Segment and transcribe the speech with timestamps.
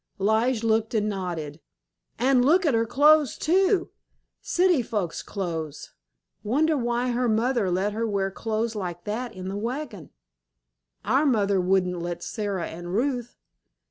[0.17, 1.59] Lige looked and nodded.
[2.17, 3.91] "An' look at her clothes, too!
[4.41, 5.93] City folks' clothes.
[6.41, 10.09] Wonder why her mother let her wear clothes like that in the wagon?
[11.05, 13.37] Our mother wouldn't let Sara and Ruth."